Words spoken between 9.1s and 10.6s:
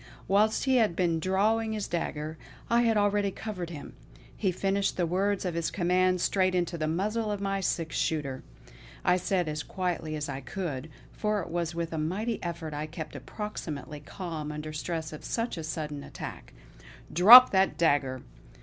said as quietly as I